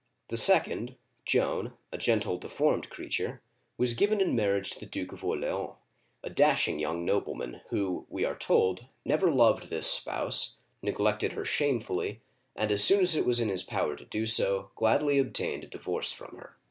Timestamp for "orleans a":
5.23-6.29